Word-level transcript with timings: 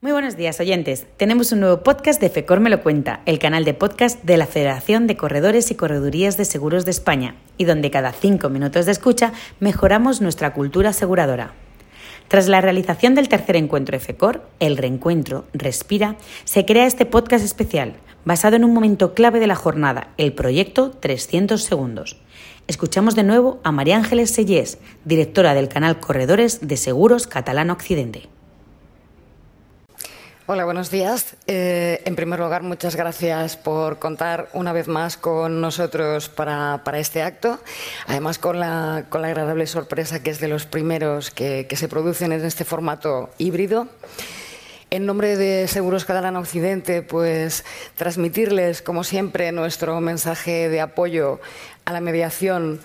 Muy 0.00 0.12
buenos 0.12 0.36
días, 0.36 0.60
oyentes. 0.60 1.06
Tenemos 1.16 1.50
un 1.50 1.58
nuevo 1.58 1.82
podcast 1.82 2.20
de 2.20 2.30
FECOR 2.30 2.60
Me 2.60 2.70
lo 2.70 2.84
cuenta, 2.84 3.20
el 3.26 3.40
canal 3.40 3.64
de 3.64 3.74
podcast 3.74 4.22
de 4.22 4.36
la 4.36 4.46
Federación 4.46 5.08
de 5.08 5.16
Corredores 5.16 5.72
y 5.72 5.74
Corredurías 5.74 6.36
de 6.36 6.44
Seguros 6.44 6.84
de 6.84 6.92
España, 6.92 7.34
y 7.56 7.64
donde 7.64 7.90
cada 7.90 8.12
cinco 8.12 8.48
minutos 8.48 8.86
de 8.86 8.92
escucha 8.92 9.32
mejoramos 9.58 10.20
nuestra 10.20 10.54
cultura 10.54 10.90
aseguradora. 10.90 11.52
Tras 12.28 12.46
la 12.46 12.60
realización 12.60 13.16
del 13.16 13.28
tercer 13.28 13.56
encuentro 13.56 13.98
de 13.98 14.04
FECOR, 14.04 14.48
el 14.60 14.76
reencuentro 14.76 15.46
Respira, 15.52 16.14
se 16.44 16.64
crea 16.64 16.86
este 16.86 17.04
podcast 17.04 17.44
especial, 17.44 17.94
basado 18.24 18.54
en 18.54 18.62
un 18.62 18.74
momento 18.74 19.14
clave 19.14 19.40
de 19.40 19.48
la 19.48 19.56
jornada, 19.56 20.12
el 20.16 20.32
proyecto 20.32 20.92
300 20.92 21.60
segundos. 21.60 22.20
Escuchamos 22.68 23.16
de 23.16 23.24
nuevo 23.24 23.58
a 23.64 23.72
María 23.72 23.96
Ángeles 23.96 24.30
Sellés, 24.30 24.78
directora 25.04 25.54
del 25.54 25.66
canal 25.66 25.98
Corredores 25.98 26.68
de 26.68 26.76
Seguros 26.76 27.26
Catalano 27.26 27.72
Occidente. 27.72 28.28
Hola, 30.50 30.64
buenos 30.64 30.90
días. 30.90 31.36
Eh, 31.46 32.00
en 32.06 32.16
primer 32.16 32.40
lugar, 32.40 32.62
muchas 32.62 32.96
gracias 32.96 33.58
por 33.58 33.98
contar 33.98 34.48
una 34.54 34.72
vez 34.72 34.88
más 34.88 35.18
con 35.18 35.60
nosotros 35.60 36.30
para, 36.30 36.80
este 36.94 37.20
acto. 37.20 37.60
Además, 38.06 38.38
con 38.38 38.58
la, 38.58 39.04
con 39.10 39.20
la, 39.20 39.28
agradable 39.28 39.66
sorpresa 39.66 40.22
que 40.22 40.30
es 40.30 40.40
de 40.40 40.48
los 40.48 40.64
primeros 40.64 41.30
que, 41.30 41.66
que 41.68 41.76
se 41.76 41.86
producen 41.86 42.32
en 42.32 42.46
este 42.46 42.64
formato 42.64 43.28
híbrido. 43.36 43.88
En 44.88 45.04
nombre 45.04 45.36
de 45.36 45.68
Seguros 45.68 46.06
Catalán 46.06 46.36
Occidente, 46.36 47.02
pues 47.02 47.66
transmitirles, 47.96 48.80
como 48.80 49.04
siempre, 49.04 49.52
nuestro 49.52 50.00
mensaje 50.00 50.70
de 50.70 50.80
apoyo 50.80 51.40
a 51.84 51.92
la 51.92 52.00
mediación 52.00 52.80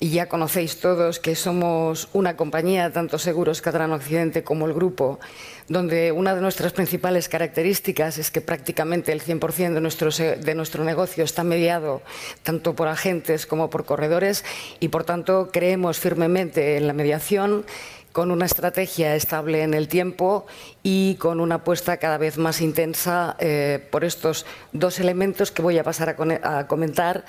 y 0.00 0.10
ya 0.10 0.28
conocéis 0.28 0.78
todos 0.78 1.18
que 1.18 1.34
somos 1.34 2.08
una 2.12 2.36
compañía, 2.36 2.92
tanto 2.92 3.18
Seguros 3.18 3.60
Catalán 3.60 3.92
Occidente 3.92 4.44
como 4.44 4.66
el 4.66 4.72
grupo, 4.72 5.18
donde 5.66 6.12
una 6.12 6.34
de 6.34 6.40
nuestras 6.40 6.72
principales 6.72 7.28
características 7.28 8.18
es 8.18 8.30
que 8.30 8.40
prácticamente 8.40 9.12
el 9.12 9.22
100% 9.22 9.74
de 9.74 9.80
nuestro, 9.80 10.10
de 10.10 10.54
nuestro 10.54 10.84
negocio 10.84 11.24
está 11.24 11.42
mediado 11.42 12.02
tanto 12.44 12.74
por 12.74 12.86
agentes 12.86 13.46
como 13.46 13.70
por 13.70 13.84
corredores 13.84 14.44
y, 14.78 14.88
por 14.88 15.02
tanto, 15.02 15.50
creemos 15.52 15.98
firmemente 15.98 16.76
en 16.76 16.86
la 16.86 16.92
mediación 16.92 17.66
con 18.12 18.30
una 18.30 18.46
estrategia 18.46 19.14
estable 19.16 19.62
en 19.62 19.74
el 19.74 19.88
tiempo 19.88 20.46
y 20.82 21.16
con 21.16 21.40
una 21.40 21.56
apuesta 21.56 21.98
cada 21.98 22.18
vez 22.18 22.38
más 22.38 22.60
intensa 22.60 23.36
eh, 23.38 23.86
por 23.90 24.04
estos 24.04 24.46
dos 24.72 24.98
elementos 25.00 25.50
que 25.50 25.62
voy 25.62 25.78
a 25.78 25.84
pasar 25.84 26.16
a 26.42 26.66
comentar 26.66 27.24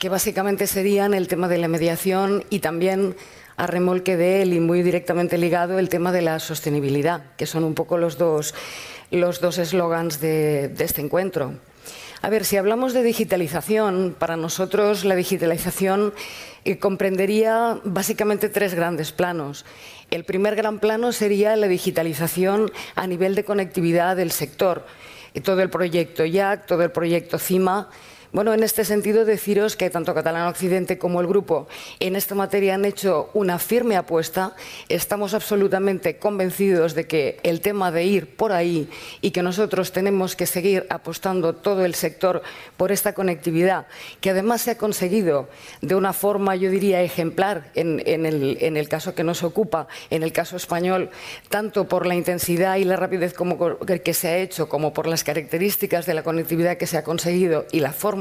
que 0.00 0.08
básicamente 0.08 0.66
serían 0.66 1.12
el 1.12 1.28
tema 1.28 1.46
de 1.46 1.58
la 1.58 1.68
mediación 1.68 2.42
y 2.48 2.60
también 2.60 3.14
a 3.58 3.66
remolque 3.66 4.16
de 4.16 4.40
él 4.40 4.54
y 4.54 4.58
muy 4.58 4.82
directamente 4.82 5.36
ligado 5.36 5.78
el 5.78 5.90
tema 5.90 6.10
de 6.10 6.22
la 6.22 6.38
sostenibilidad, 6.38 7.22
que 7.36 7.44
son 7.44 7.64
un 7.64 7.74
poco 7.74 7.98
los 7.98 8.16
dos 8.16 8.54
los 9.10 9.40
dos 9.40 9.58
eslogans 9.58 10.18
de, 10.20 10.72
este 10.78 11.02
encuentro. 11.02 11.52
A 12.22 12.30
ver, 12.30 12.46
si 12.46 12.56
hablamos 12.56 12.94
de 12.94 13.02
digitalización, 13.02 14.16
para 14.18 14.36
nosotros 14.36 15.04
la 15.04 15.16
digitalización 15.16 16.14
eh, 16.64 16.78
comprendería 16.78 17.78
básicamente 17.84 18.48
tres 18.48 18.74
grandes 18.74 19.12
planos. 19.12 19.66
El 20.10 20.24
primer 20.24 20.56
gran 20.56 20.78
plano 20.78 21.12
sería 21.12 21.56
la 21.56 21.68
digitalización 21.68 22.72
a 22.94 23.06
nivel 23.06 23.34
de 23.34 23.44
conectividad 23.44 24.16
del 24.16 24.30
sector. 24.30 24.86
Todo 25.42 25.60
el 25.60 25.68
proyecto 25.68 26.24
YAC, 26.24 26.66
todo 26.66 26.82
el 26.84 26.90
proyecto 26.90 27.38
CIMA, 27.38 27.90
bueno, 28.32 28.54
en 28.54 28.62
este 28.62 28.84
sentido 28.84 29.24
deciros 29.24 29.74
que 29.74 29.90
tanto 29.90 30.14
Catalán 30.14 30.46
Occidente 30.46 30.98
como 30.98 31.20
el 31.20 31.26
grupo 31.26 31.66
en 31.98 32.14
esta 32.14 32.36
materia 32.36 32.76
han 32.76 32.84
hecho 32.84 33.28
una 33.34 33.58
firme 33.58 33.96
apuesta. 33.96 34.54
Estamos 34.88 35.34
absolutamente 35.34 36.16
convencidos 36.16 36.94
de 36.94 37.08
que 37.08 37.40
el 37.42 37.60
tema 37.60 37.90
de 37.90 38.04
ir 38.04 38.36
por 38.36 38.52
ahí 38.52 38.88
y 39.20 39.32
que 39.32 39.42
nosotros 39.42 39.90
tenemos 39.90 40.36
que 40.36 40.46
seguir 40.46 40.86
apostando 40.90 41.56
todo 41.56 41.84
el 41.84 41.96
sector 41.96 42.42
por 42.76 42.92
esta 42.92 43.14
conectividad, 43.14 43.88
que 44.20 44.30
además 44.30 44.60
se 44.60 44.70
ha 44.70 44.78
conseguido 44.78 45.48
de 45.80 45.96
una 45.96 46.12
forma, 46.12 46.54
yo 46.54 46.70
diría, 46.70 47.02
ejemplar 47.02 47.72
en, 47.74 47.98
el, 48.06 48.58
en 48.60 48.76
el, 48.76 48.88
caso 48.88 49.16
que 49.16 49.24
nos 49.24 49.42
ocupa, 49.42 49.88
en 50.08 50.22
el 50.22 50.32
caso 50.32 50.56
español, 50.56 51.10
tanto 51.48 51.88
por 51.88 52.06
la 52.06 52.14
intensidad 52.14 52.76
y 52.76 52.84
la 52.84 52.94
rapidez 52.94 53.34
como 53.34 53.78
que 53.86 54.14
se 54.14 54.28
ha 54.28 54.36
hecho, 54.38 54.68
como 54.68 54.92
por 54.92 55.08
las 55.08 55.24
características 55.24 56.06
de 56.06 56.14
la 56.14 56.22
conectividad 56.22 56.76
que 56.76 56.86
se 56.86 56.96
ha 56.96 57.02
conseguido 57.02 57.66
y 57.72 57.80
la 57.80 57.92
forma 57.92 58.19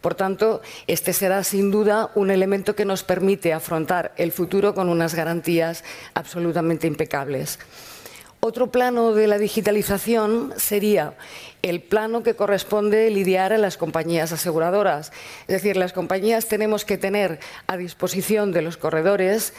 por 0.00 0.14
tanto, 0.14 0.62
este 0.86 1.12
será 1.12 1.44
sin 1.44 1.70
duda 1.70 2.10
un 2.14 2.30
elemento 2.30 2.74
que 2.74 2.86
nos 2.86 3.02
permite 3.02 3.52
afrontar 3.52 4.12
el 4.16 4.32
futuro 4.32 4.74
con 4.74 4.88
unas 4.88 5.14
garantías 5.14 5.84
absolutamente 6.14 6.86
impecables. 6.86 7.58
Otro 8.42 8.68
plano 8.68 9.12
de 9.12 9.26
la 9.26 9.36
digitalización 9.36 10.54
sería 10.56 11.12
el 11.60 11.82
plano 11.82 12.22
que 12.22 12.34
corresponde 12.34 13.10
lidiar 13.10 13.52
a 13.52 13.58
las 13.58 13.76
compañías 13.76 14.32
aseguradoras. 14.32 15.12
Es 15.42 15.56
decir, 15.56 15.76
las 15.76 15.92
compañías 15.92 16.48
tenemos 16.48 16.86
que 16.86 16.96
tener 16.96 17.38
a 17.66 17.76
disposición 17.76 18.52
de 18.52 18.62
los 18.62 18.78
corredores 18.78 19.52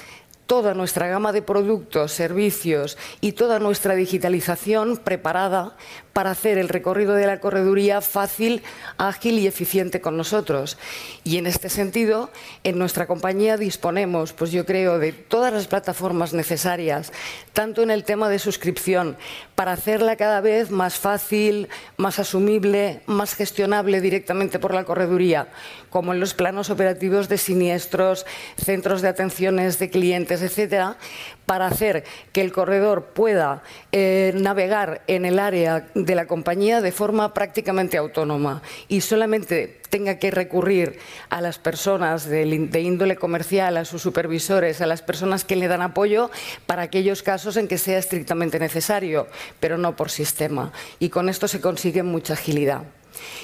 toda 0.52 0.74
nuestra 0.74 1.08
gama 1.08 1.32
de 1.32 1.42
productos, 1.42 2.12
servicios 2.12 2.98
y 3.22 3.32
toda 3.32 3.58
nuestra 3.60 3.96
digitalización 3.96 4.98
preparada 4.98 5.78
para 6.12 6.32
hacer 6.32 6.58
el 6.58 6.68
recorrido 6.68 7.14
de 7.14 7.26
la 7.26 7.40
correduría 7.40 8.02
fácil, 8.02 8.62
ágil 8.98 9.40
y 9.40 9.48
eficiente 9.48 10.02
con 10.02 10.18
nosotros. 10.18 10.78
Y 11.24 11.38
en 11.38 11.48
este 11.48 11.70
sentido, 11.70 12.30
en 12.66 12.78
nuestra 12.78 13.08
compañía 13.08 13.56
disponemos, 13.56 14.34
pues 14.34 14.52
yo 14.52 14.66
creo, 14.66 15.00
de 15.00 15.14
todas 15.14 15.54
las 15.54 15.68
plataformas 15.68 16.34
necesarias, 16.34 17.14
tanto 17.54 17.82
en 17.82 17.90
el 17.90 18.04
tema 18.04 18.28
de 18.28 18.38
suscripción, 18.38 19.16
para 19.56 19.72
hacerla 19.72 20.18
cada 20.18 20.42
vez 20.42 20.70
más 20.70 20.96
fácil, 20.96 21.70
más 21.96 22.20
asumible, 22.20 23.04
más 23.06 23.36
gestionable 23.36 24.02
directamente 24.02 24.60
por 24.60 24.74
la 24.74 24.84
correduría, 24.84 25.48
como 25.90 26.14
en 26.14 26.20
los 26.20 26.34
planos 26.34 26.70
operativos 26.70 27.30
de 27.30 27.38
siniestros, 27.38 28.26
centros 28.58 29.02
de 29.02 29.08
atenciones 29.08 29.80
de 29.80 29.90
clientes, 29.90 30.41
etcétera, 30.42 30.98
para 31.46 31.68
hacer 31.68 32.04
que 32.32 32.42
el 32.42 32.52
corredor 32.52 33.08
pueda 33.14 33.62
eh, 33.92 34.32
navegar 34.36 35.02
en 35.08 35.26
el 35.26 35.40
área 35.40 35.88
de 35.96 36.16
la 36.16 36.26
compañía 36.26 36.82
de 36.82 36.92
forma 36.92 37.34
prácticamente 37.34 37.98
autónoma 37.98 38.62
y 38.88 39.02
solamente 39.02 39.82
tenga 39.90 40.18
que 40.18 40.32
recurrir 40.32 40.98
a 41.30 41.42
las 41.42 41.60
personas 41.60 42.26
de, 42.26 42.46
índole 42.82 43.18
comercial, 43.18 43.78
a 43.78 43.86
sus 43.86 44.02
supervisores, 44.02 44.82
a 44.82 44.88
las 44.88 45.02
personas 45.02 45.44
que 45.44 45.58
le 45.58 45.68
dan 45.68 45.82
apoyo 45.82 46.32
para 46.66 46.84
aquellos 46.84 47.22
casos 47.22 47.58
en 47.58 47.68
que 47.68 47.78
sea 47.78 48.00
estrictamente 48.00 48.58
necesario, 48.58 49.28
pero 49.60 49.78
no 49.78 49.96
por 49.96 50.10
sistema. 50.10 50.72
Y 51.00 51.10
con 51.10 51.28
esto 51.28 51.48
se 51.48 51.60
consigue 51.60 52.02
mucha 52.02 52.34
agilidad. 52.34 52.84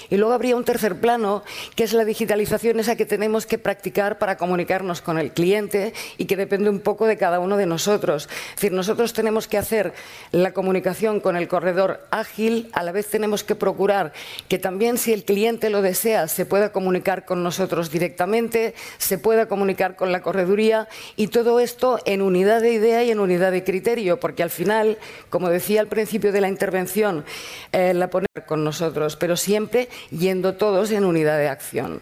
Y 0.10 0.18
luego 0.18 0.34
habría 0.34 0.56
un 0.56 0.64
tercer 0.64 1.00
plano, 1.00 1.44
que 1.76 1.84
es 1.84 1.94
la 1.94 2.06
digitalización 2.06 2.80
esa 2.80 2.96
que 2.96 3.06
tenemos 3.06 3.46
que 3.46 3.58
practicar 3.58 4.18
para 4.18 4.38
comunicarnos 4.38 5.02
con 5.02 5.18
el 5.18 5.32
cliente 5.32 5.94
y 6.18 6.26
que 6.26 6.36
depende 6.36 6.70
un 6.70 6.80
poco 6.80 7.06
de 7.06 7.18
cada 7.18 7.40
uno 7.40 7.58
de 7.58 7.66
nosotros. 7.66 8.30
Es 8.50 8.56
decir, 8.56 8.72
nosotros 8.72 9.14
tenemos 9.14 9.48
que 9.48 9.58
hacer 9.58 9.94
la 10.32 10.54
comunicación 10.54 11.20
con 11.20 11.36
el 11.36 11.48
corredor 11.48 12.08
ágil, 12.12 12.70
a 12.74 12.84
la 12.84 12.92
vez 12.92 13.08
tenemos 13.08 13.44
que 13.44 13.56
procurar 13.56 14.14
que 14.48 14.60
también 14.60 14.98
si 14.98 15.14
el 15.14 15.24
cliente 15.24 15.70
lo 15.70 15.82
desea 15.82 16.28
se 16.28 16.46
pueda 16.46 16.72
comunicar 16.72 17.26
con 17.26 17.44
nosotros 17.44 17.92
directamente, 17.92 18.74
se 18.98 19.18
pueda 19.18 19.48
comunicar 19.48 19.96
con 19.96 20.12
la 20.12 20.22
correduría 20.22 20.88
y 21.16 21.28
todo 21.28 21.60
esto 21.60 22.00
en 22.06 22.22
unidad 22.22 22.62
de 22.62 22.74
idea 22.74 23.04
y 23.04 23.12
en 23.12 23.20
unidad 23.20 23.52
de 23.52 23.64
criterio, 23.64 24.20
porque 24.20 24.44
al 24.44 24.50
final, 24.50 24.98
como 25.30 25.50
decía 25.50 25.82
al 25.82 25.88
principio 25.88 26.32
de 26.32 26.42
la 26.42 26.48
intervención, 26.48 27.26
eh, 27.72 27.94
la 27.94 28.10
poner 28.10 28.28
con 28.46 28.64
nosotros, 28.64 29.16
pero 29.16 29.36
siempre 29.36 29.67
yendo 30.12 30.56
todos 30.56 30.92
en 30.92 31.06
unidad 31.06 31.38
de 31.38 31.50
acción. 31.50 32.02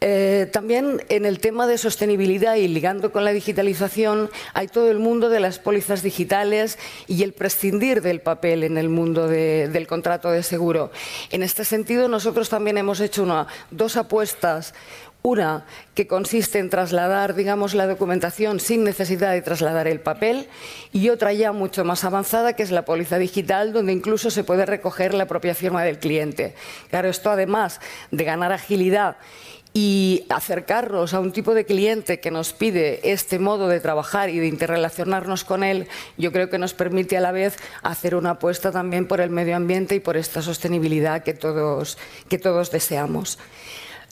Eh, 0.00 0.48
también 0.52 1.02
en 1.08 1.24
el 1.24 1.38
tema 1.38 1.66
de 1.66 1.78
sostenibilidad 1.78 2.56
y 2.56 2.68
ligando 2.68 3.12
con 3.12 3.24
la 3.24 3.32
digitalización 3.32 4.30
hay 4.52 4.68
todo 4.68 4.90
el 4.90 4.98
mundo 4.98 5.30
de 5.30 5.40
las 5.40 5.58
pólizas 5.58 6.02
digitales 6.02 6.78
y 7.06 7.22
el 7.22 7.32
prescindir 7.32 8.02
del 8.02 8.20
papel 8.20 8.62
en 8.64 8.76
el 8.76 8.90
mundo 8.90 9.26
del 9.26 9.86
contrato 9.86 10.30
de 10.30 10.42
seguro. 10.42 10.90
En 11.30 11.42
este 11.42 11.64
sentido, 11.64 12.08
nosotros 12.08 12.50
también 12.50 12.76
hemos 12.76 13.00
hecho 13.00 13.46
dos 13.70 13.96
apuestas 13.96 14.74
una 15.26 15.64
que 15.94 16.06
consiste 16.06 16.60
en 16.60 16.70
trasladar, 16.70 17.34
digamos, 17.34 17.74
la 17.74 17.88
documentación 17.88 18.60
sin 18.60 18.84
necesidad 18.84 19.32
de 19.32 19.42
trasladar 19.42 19.88
el 19.88 19.98
papel 19.98 20.46
y 20.92 21.08
otra 21.08 21.32
ya 21.32 21.50
mucho 21.50 21.84
más 21.84 22.04
avanzada 22.04 22.52
que 22.52 22.62
es 22.62 22.70
la 22.70 22.84
póliza 22.84 23.18
digital 23.18 23.72
donde 23.72 23.92
incluso 23.92 24.30
se 24.30 24.44
puede 24.44 24.66
recoger 24.66 25.14
la 25.14 25.26
propia 25.26 25.56
firma 25.56 25.82
del 25.82 25.98
cliente. 25.98 26.54
Claro, 26.90 27.08
esto 27.08 27.30
además 27.30 27.80
de 28.12 28.22
ganar 28.22 28.52
agilidad 28.52 29.16
y 29.78 30.24
acercarnos 30.30 31.12
a 31.12 31.20
un 31.20 31.32
tipo 31.32 31.52
de 31.52 31.66
cliente 31.66 32.18
que 32.18 32.30
nos 32.30 32.54
pide 32.54 33.12
este 33.12 33.38
modo 33.38 33.68
de 33.68 33.78
trabajar 33.78 34.30
y 34.30 34.38
de 34.38 34.46
interrelacionarnos 34.46 35.44
con 35.44 35.62
él, 35.62 35.86
yo 36.16 36.32
creo 36.32 36.48
que 36.48 36.56
nos 36.56 36.72
permite 36.72 37.18
a 37.18 37.20
la 37.20 37.30
vez 37.30 37.58
hacer 37.82 38.14
una 38.14 38.30
apuesta 38.30 38.72
también 38.72 39.06
por 39.06 39.20
el 39.20 39.28
medio 39.28 39.54
ambiente 39.54 39.94
y 39.94 40.00
por 40.00 40.16
esta 40.16 40.40
sostenibilidad 40.40 41.22
que 41.22 41.34
todos, 41.34 41.98
que 42.30 42.38
todos 42.38 42.70
deseamos. 42.70 43.38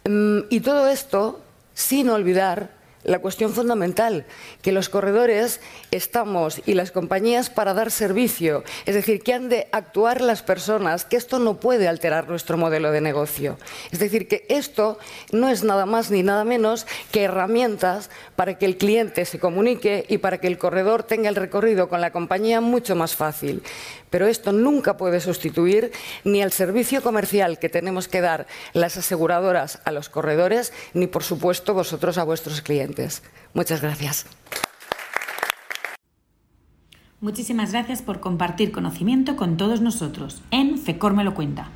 Mm, 0.05 0.41
y 0.51 0.61
todo 0.61 0.87
esto 0.87 1.41
sin 1.73 2.11
olvidar 2.11 2.69
la 3.05 3.21
cuestión 3.21 3.53
fundamental, 3.53 4.27
que 4.63 4.73
los 4.73 4.89
corredores 4.89 5.61
estamos 5.91 6.61
y 6.67 6.75
las 6.75 6.91
compañías 6.91 7.51
para 7.51 7.75
dar 7.75 7.91
servicio, 7.91 8.65
es 8.87 8.95
decir, 8.95 9.23
que 9.23 9.35
han 9.35 9.49
de 9.49 9.69
actuar 9.73 10.21
las 10.21 10.43
personas, 10.43 11.05
que 11.05 11.17
esto 11.17 11.39
no 11.39 11.55
puede 11.55 11.89
alterar 11.89 12.29
nuestro 12.29 12.57
modelo 12.57 12.91
de 12.91 13.01
negocio. 13.01 13.59
Es 13.93 13.99
decir, 13.99 14.29
que 14.29 14.47
esto 14.49 14.99
no 15.33 15.49
es 15.49 15.65
nada 15.65 15.87
más 15.87 16.11
ni 16.11 16.23
nada 16.23 16.45
menos 16.45 16.87
que 17.13 17.25
herramientas 17.25 18.11
para 18.37 18.59
que 18.59 18.67
el 18.67 18.77
cliente 18.77 19.25
se 19.25 19.39
comunique 19.39 20.07
y 20.09 20.19
para 20.19 20.39
que 20.39 20.47
el 20.47 20.59
corredor 20.59 21.03
tenga 21.03 21.29
el 21.29 21.37
recorrido 21.37 21.89
con 21.89 22.01
la 22.01 22.11
compañía 22.11 22.61
mucho 22.61 22.97
más 22.97 23.15
fácil. 23.15 23.63
Pero 24.11 24.27
esto 24.27 24.53
nunca 24.53 24.97
puede 24.97 25.21
sustituir 25.21 25.91
ni 26.23 26.41
el 26.41 26.53
servicio 26.53 27.03
comercial 27.03 27.59
que 27.59 27.69
tenemos 27.69 28.07
que 28.07 28.21
dar 28.21 28.47
las 28.73 28.97
aseguradoras 28.97 29.81
a 29.85 29.91
los 29.91 30.09
corredores, 30.09 30.73
ni 30.93 31.07
por 31.07 31.25
supuesto 31.25 31.75
vosotros 31.75 32.17
a 32.19 32.25
vuestros 32.25 32.61
clientes. 32.61 32.94
Muchas 33.55 33.81
gracias. 33.83 34.27
Muchísimas 37.21 37.73
gracias 37.73 38.03
por 38.03 38.21
compartir 38.21 38.71
conocimiento 38.71 39.37
con 39.37 39.57
todos 39.57 39.81
nosotros 39.81 40.43
en 40.51 40.77
FECOR 40.77 41.15
me 41.15 41.25
lo 41.25 41.35
cuenta. 41.35 41.71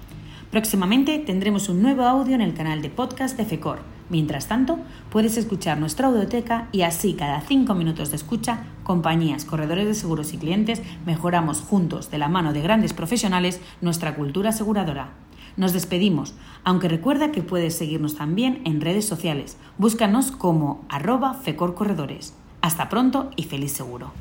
Próximamente 0.51 1.19
tendremos 1.19 1.69
un 1.69 1.81
nuevo 1.81 2.03
audio 2.03 2.35
en 2.35 2.43
el 2.43 2.55
canal 2.55 2.83
de 2.83 2.91
podcast 2.91 3.37
de 3.37 3.45
FECOR. 3.45 3.81
Mientras 4.11 4.47
tanto, 4.47 4.79
puedes 5.11 5.37
escuchar 5.37 5.79
nuestra 5.79 6.09
audioteca 6.09 6.69
y 6.73 6.83
así 6.83 7.15
cada 7.15 7.41
cinco 7.41 7.75
minutos 7.75 8.11
de 8.11 8.17
escucha, 8.17 8.65
compañías, 8.83 9.45
corredores 9.45 9.87
de 9.87 9.95
seguros 9.95 10.33
y 10.33 10.39
clientes 10.39 10.83
mejoramos 11.07 11.61
juntos, 11.61 12.11
de 12.11 12.19
la 12.19 12.29
mano 12.29 12.53
de 12.53 12.63
grandes 12.63 12.93
profesionales, 12.93 13.61
nuestra 13.81 14.15
cultura 14.15 14.51
aseguradora. 14.51 15.13
Nos 15.59 15.73
despedimos, 15.73 16.35
aunque 16.63 16.89
recuerda 16.89 17.33
que 17.33 17.43
puedes 17.43 17.77
seguirnos 17.77 18.15
también 18.15 18.63
en 18.65 18.81
redes 18.81 19.07
sociales. 19.07 19.57
Búscanos 19.77 20.31
como 20.31 20.85
arroba 20.89 21.35
fecorcorredores. 21.35 22.33
Hasta 22.63 22.89
pronto 22.89 23.31
y 23.35 23.43
feliz 23.43 23.73
seguro. 23.73 24.13